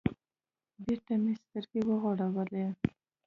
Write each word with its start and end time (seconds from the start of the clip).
بېرته 0.83 1.13
مې 1.21 1.33
سترگې 1.41 1.81
وغړولې. 1.85 2.65